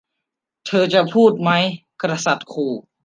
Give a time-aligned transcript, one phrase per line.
[0.65, 1.51] เธอจะพูดไหม
[2.01, 2.73] กษัตริย์ขู่